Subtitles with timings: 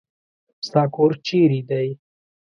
[0.67, 1.87] ستا کور چېري دی؟